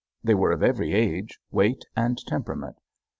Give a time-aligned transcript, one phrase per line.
[0.23, 2.77] They were of every age, weight, and temperament.